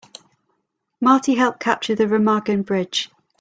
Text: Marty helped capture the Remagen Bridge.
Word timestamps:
Marty 0.99 1.35
helped 1.35 1.59
capture 1.59 1.93
the 1.93 2.05
Remagen 2.07 2.65
Bridge. 2.65 3.11